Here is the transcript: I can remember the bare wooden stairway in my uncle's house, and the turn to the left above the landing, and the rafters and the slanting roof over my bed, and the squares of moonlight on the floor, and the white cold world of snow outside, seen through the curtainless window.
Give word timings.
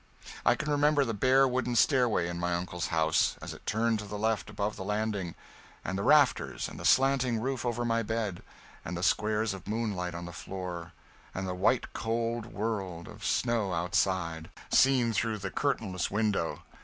I 0.43 0.55
can 0.55 0.71
remember 0.71 1.05
the 1.05 1.13
bare 1.13 1.47
wooden 1.47 1.75
stairway 1.75 2.27
in 2.27 2.39
my 2.39 2.55
uncle's 2.55 2.87
house, 2.87 3.37
and 3.39 3.51
the 3.51 3.59
turn 3.59 3.97
to 3.97 4.05
the 4.05 4.17
left 4.17 4.49
above 4.49 4.75
the 4.75 4.83
landing, 4.83 5.35
and 5.85 5.95
the 5.95 6.01
rafters 6.01 6.67
and 6.67 6.79
the 6.79 6.85
slanting 6.85 7.39
roof 7.39 7.63
over 7.67 7.85
my 7.85 8.01
bed, 8.01 8.41
and 8.83 8.97
the 8.97 9.03
squares 9.03 9.53
of 9.53 9.67
moonlight 9.67 10.15
on 10.15 10.25
the 10.25 10.33
floor, 10.33 10.93
and 11.35 11.47
the 11.47 11.53
white 11.53 11.93
cold 11.93 12.47
world 12.47 13.07
of 13.07 13.23
snow 13.23 13.73
outside, 13.75 14.49
seen 14.71 15.13
through 15.13 15.37
the 15.37 15.51
curtainless 15.51 16.09
window. 16.09 16.63